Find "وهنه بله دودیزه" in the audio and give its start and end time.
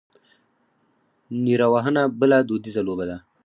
1.73-2.81